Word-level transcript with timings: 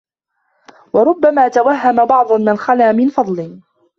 وَرُبَّمَا 0.93 1.47
تَوَهَّمَ 1.47 2.05
بَعْضُ 2.05 2.31
مَنْ 2.33 2.57
خَلَا 2.57 2.91
مِنْ 2.91 3.09
فَضْلٍ 3.09 3.61